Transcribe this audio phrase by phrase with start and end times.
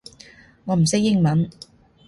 [0.65, 1.47] 我唔識英文